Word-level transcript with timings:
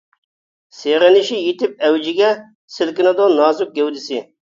سېغىنىشى 0.77 1.37
يېتىپ 1.43 1.77
ئەۋجىگە، 1.91 2.33
سىلكىنىدۇ 2.79 3.33
نازۇك 3.39 3.81
گەۋدىسى. 3.81 4.25